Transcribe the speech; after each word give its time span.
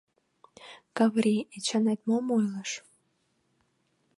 —Каврий, 0.97 1.47
Эчанет 1.55 1.99
мом 2.09 2.25
ойлыш? 2.37 2.71